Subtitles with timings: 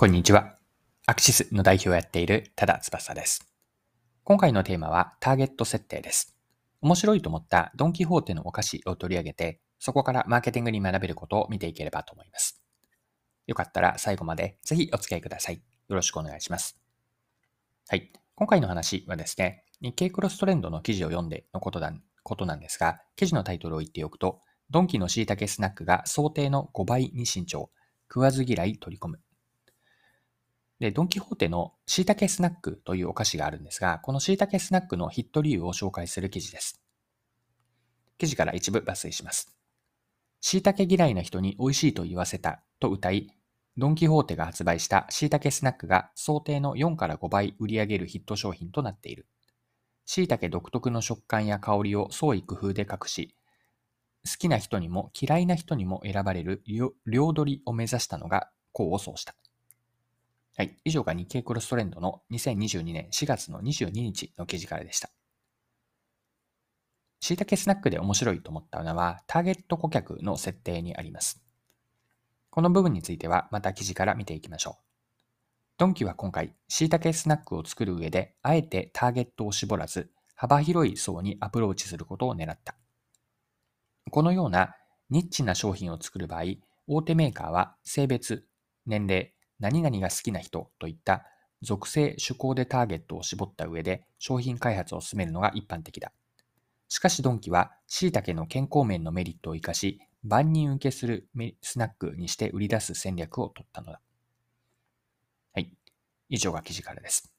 [0.00, 0.54] こんにちは。
[1.06, 3.52] アクシスの代表をやっている多田翼です。
[4.22, 6.36] 今回のテーマはターゲット設定です。
[6.80, 12.62] 面白いと思ったドンキホーテのお菓子を取り上げて、そこからマーケティングに学べることを見ていければと思います。
[13.48, 15.56] よかったら最後までぜひお付き合いください。
[15.56, 16.78] よろしくお願いします。
[17.88, 18.12] はい。
[18.36, 27.70] 今回の話はですね、日経クロストレンドの記事を読んでのことなんことなんですが、記事のタイトルを言っておくと、ドンキの椎茸スナックが想定の5倍に慎重、
[28.08, 29.18] 食わず嫌い取り込む。
[30.80, 36.80] で、ドンキホーテの椎茸スナックというお菓子があるんですが、この椎茸スナックのヒット理由を紹介する記事です。
[38.16, 39.56] 記事から一部抜粋します。
[40.40, 43.28] 椎茸嫌いな人に美味しいと言わせたと歌い、
[43.76, 49.26] ドンキホーテが発売した椎茸スナックが想定の4から5倍売り上げるヒット商品となっている。
[50.06, 53.34] 椎茸独特の食感や香りを創意工夫で隠し、
[54.24, 56.62] 好きな人にも嫌いな人にも選ばれる
[57.06, 59.34] 両取りを目指したのが功を奏した。
[60.58, 60.76] はい。
[60.84, 65.08] 以上が日経クロストレンドの2022年4月の22日の記事からでした。
[67.20, 71.40] 椎茸スナックで面白いと思ったのは、ターゲット顧客の設定にあります。
[72.50, 74.82] この部分についてはまた記事から見ていきましょう。
[75.76, 82.74] ドンキは今回、椎茸スナックを作る上で、あえてターゲットを絞らず、幅広い層にアプローチすることを狙った。
[84.10, 84.74] このような
[85.08, 86.42] ニッチな商品を作る場合、
[86.88, 88.44] 大手メーカーは性別、
[88.84, 91.24] 年齢、何々が好きな人といった
[91.62, 96.12] 属性趣向でターゲットを絞った上で商品開発を進めるのが一般的だ。
[96.88, 101.28] しかしドンキは椎茸の健康面のメリットを生かし、万人受けする
[101.62, 104.00] スナックにして売り出す戦略を取ったのだ。
[105.54, 105.72] はい。
[106.28, 107.32] 以上が記事からです。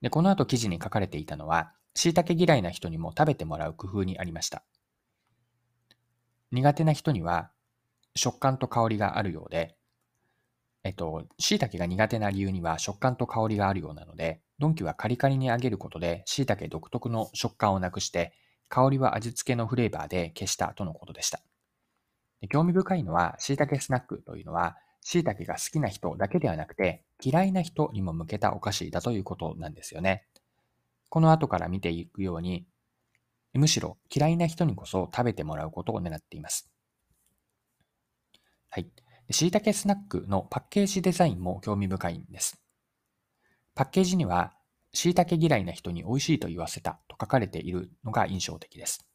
[0.00, 4.62] で、この後記事に書かれていたのは、椎茸嫌いな人にも食べてもらう工夫にありました。
[6.52, 7.50] 苦手な人には
[8.14, 9.75] 食感と香りがあるようで、
[10.86, 18.32] えっと、椎茸が苦手な理由には食感と香りがあるようなので、ドンキはカリカリに揚げることで椎茸独特の食感をなくして、
[18.68, 21.40] 香りは味付けのフレーバーで消したとのことでした。
[22.40, 30.26] で興味深いのは、椎茸スナックというのは、椎茸が好きな人だけではなくて、嫌いな人にも向けたお菓子だということなんですよね。
[31.10, 32.66] この後から見ていくように、
[33.54, 36.70] むしろ嫌いな人にこそ食べてもらうことを狙っています。
[38.70, 39.05] はい。
[39.30, 42.60] しいたけスナックのパッケージデザインも興味深いんです。
[43.74, 44.54] パッケージには、
[44.92, 49.06] しいたけ嫌いな人に美味しいと言わせたと書かれているのが印象的です。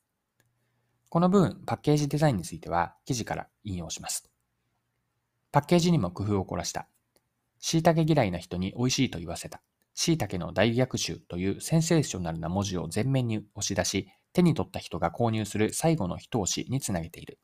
[1.09, 4.29] この部分、パッケージデザインについては記事から引用します。
[5.51, 6.87] パッケージにも工夫を凝らした。
[7.59, 9.61] しいたけ嫌いな人に美味しいと言わせた。
[9.93, 17.39] しいたけの大逆襲というセンセーショナルな文字を前面に押し出し、手に取った人が購入する最後の一押しにつなげている。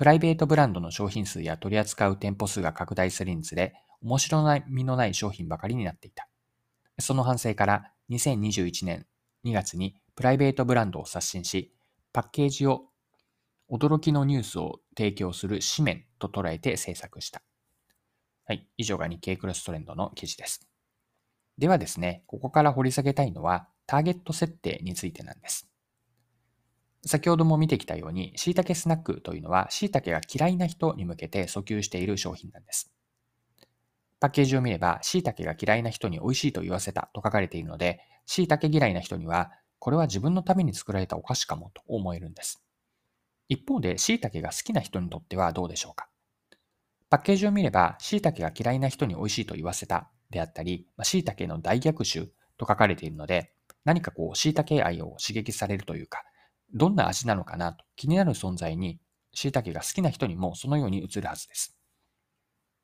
[0.00, 6.26] プライベートブランドの商品数や取り扱う店舗数が拡大するにつれ、面白みのない商品ばかりになっていた。
[6.98, 9.04] その反省から2021年
[9.44, 11.74] 2月にプライベートブランドを刷新し、
[12.14, 12.84] パッケージを
[13.70, 17.42] 驚きのニュースを提供する紙面と捉えて制作した。
[18.46, 18.66] はい。
[18.78, 20.66] 以上が日経クロストレンドの記事です。
[21.58, 25.69] ではですね、ここから掘り下げたいのは、ターゲット設定についてなんです。
[27.04, 32.92] 先ほども見てきたように、椎茸スナックというのは、椎茸が嫌いな人に向けて訴求している商品なんです。
[34.20, 42.62] パッケージを見れば、椎茸が嫌いな人に美味しいと言わせたと書かれているので、椎茸嫌いな人には、これは自分のために作られたお菓子かもと思えるんです。
[43.48, 46.08] 一方で、椎茸が好きな人にとってはどうでしょうか
[47.08, 52.26] パッケージを見れば、椎茸が嫌いな人に美味しいと言わせたであったり、椎茸の大逆襲
[52.58, 53.54] と書かれているので、
[53.86, 56.24] 何かこう、椎茸愛を刺激されるというか、
[56.72, 58.98] どんな味なのかなと気になる存在に、
[59.32, 61.76] 椎茸が好きな人にもそのように映るはずです。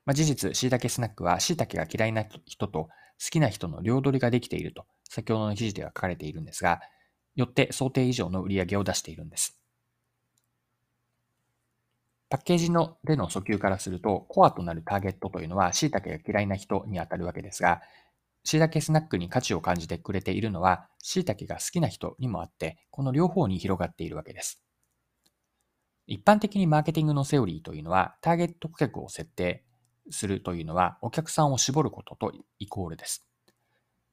[0.04, 2.88] まあ、事実、椎茸スナックは椎茸が嫌いな人と好
[3.30, 6.80] きな人の両取りができていると、先ほどの記事では書かれているんですが、
[7.34, 9.58] よって想定以上の売り上げを出しているんです。
[12.28, 17.82] パッケージのでの訴求からすると、コアとなるターゲットというのは椎茸が嫌いな人にあたるわけですが、
[18.46, 24.62] 椎茸スナックに価値を感じてくれているのは、椎茸が好きな人にもあって、この両方に広がっているわけです。
[26.06, 29.64] 一般的にマーケティングのセオリーというのは、ターゲット顧客を設定
[30.10, 33.26] するというのは、お客さんを絞ることとイコールです。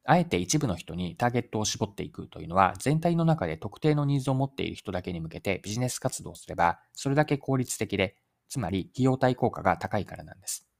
[0.03, 8.15] あえて一部の人にターゲットを絞っていくというのは、全体の中で特定のニーズを持っている人だけに向けてビジネス活動をすれば、それだけ効率的で、
[8.49, 10.72] つまり費用対効果が高いからなんです。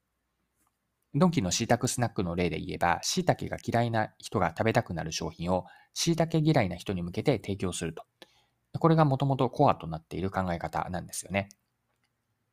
[1.15, 8.03] ドンキの椎茸スナックの例で言えば、椎茸が嫌いな人が食べたくなる商品を椎茸嫌いな人に向けて提供すると。
[8.79, 11.49] これがもともとコアとなっている考え方なんですよね。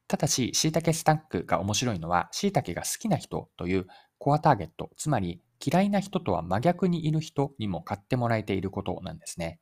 [0.08, 3.86] ただし、椎茸スナックが面白いのは、椎茸が好きな人という
[4.18, 9.60] コアターゲット、つまり嫌いな人とは真逆にいる人にも買ってもらえていることなんですね。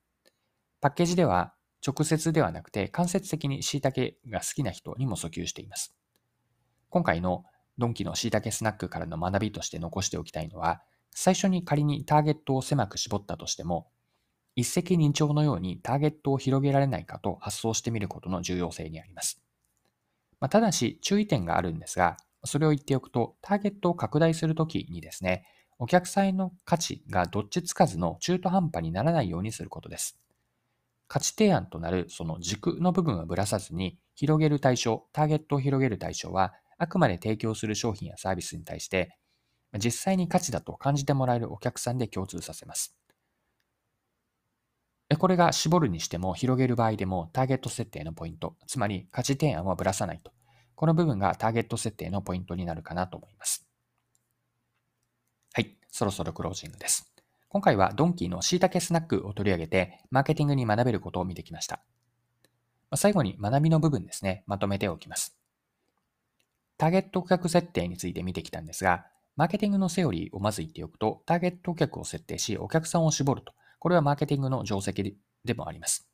[0.81, 1.55] パッケージでは
[1.87, 5.95] 直接ではなくて間接的に椎茸が好きな人にも訴求しています。
[6.89, 7.45] 今回の
[7.79, 10.83] ドンキの椎茸スナックからの学びとして残しておきたいのは、
[11.15, 13.89] 最初に仮にターゲットを狭く絞ったとしても、
[14.57, 19.41] 一石二鳥のようにターゲットを広げられないかと発想してみることの重要性にあります。
[20.41, 25.45] まあ、ただし、注意点があるんですが、それを言っておくと、ターゲットを拡大するときにですね、
[25.79, 30.19] お客さんの価値がどっちつかずの中途半端にならないようにすることです。
[31.07, 39.17] 価値提案となるその軸の部分をぶらさずに、広げる対象、ターゲットを広げる対象は、あくまで提供する商品やサービスに対して、
[39.79, 42.97] 実際に価値だと感じてもらえるお客さんで共通させます。
[45.19, 50.33] これが絞るにしても広げる場合でもターゲット設定のポイント、つまり価値提案はぶらさないと。
[50.75, 53.67] この部分がターゲット設定のポイントになるかなと思います。
[55.55, 57.13] はい、そろそろクロージングです。
[57.49, 61.83] 今回はドンキーの椎茸スナックを取り上げて、マーケティングに学べることを見てきました。
[62.95, 65.38] 最後に学びの部分ですね、まとめておきます。
[66.79, 73.53] ターゲット顧客設定について見てきたんですが、マーケティングのセオリーをまず言っておくと、ターゲット顧客を設定し、お客さんを絞ると。
[73.79, 76.09] これはマーケティングの定石でもあります。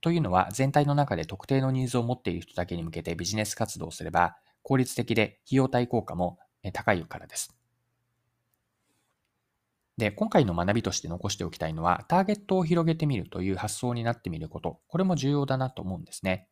[0.00, 6.38] というのは、全体の中で特定のニーズを持っている人だけに向けてビジネス活動をすれば、効率的で費用対効果も
[6.72, 7.56] 高いからです。
[9.96, 14.80] で、今回の学びとして残しておきたいのは、ターゲットを広げてみるという発想になってみること。
[14.88, 16.48] これも重要だなと思うんですね。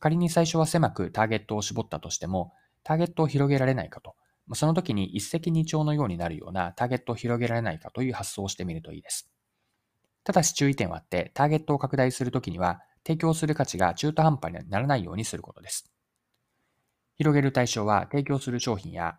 [0.00, 2.52] 仮に最初は狭くターゲットを絞ったとしても、
[2.84, 4.14] ターゲットを広げられないかと。
[4.54, 9.30] その時に一石二鳥のようになるようなターゲットを広げられないかという発想をしてみるといいです。
[10.24, 15.90] ただし注意点はあって、ターゲットを拡大するときには、提供する価値が中途半端にならないようにすることです。
[17.16, 19.18] 広げる対象は、提供する商品や、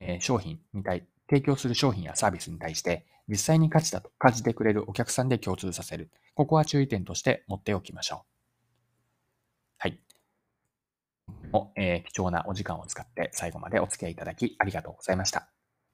[0.00, 6.10] え商品に対、提供する商品やサービスに対して、実際に価値だと感じてくれるお客さんで共通させる。
[6.34, 8.33] ここは注意点として持っておきましょう。
[11.52, 15.48] も、えー、貴重なお時間を使って最後までお付き合いいただきありがとうございました。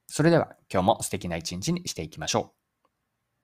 [0.06, 2.59] それでは今日も素敵な一日にしていきましょう。